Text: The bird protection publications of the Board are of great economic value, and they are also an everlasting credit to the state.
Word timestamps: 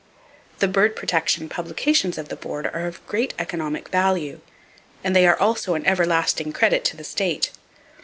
The 0.57 0.67
bird 0.67 0.95
protection 0.95 1.47
publications 1.47 2.17
of 2.17 2.29
the 2.29 2.35
Board 2.35 2.65
are 2.65 2.87
of 2.87 3.05
great 3.05 3.35
economic 3.37 3.89
value, 3.89 4.41
and 5.03 5.15
they 5.15 5.27
are 5.27 5.37
also 5.39 5.75
an 5.75 5.85
everlasting 5.85 6.53
credit 6.53 6.83
to 6.85 6.97
the 6.97 7.03
state. 7.03 7.51